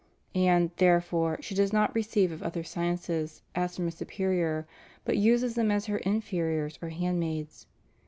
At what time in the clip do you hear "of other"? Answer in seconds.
2.31-2.63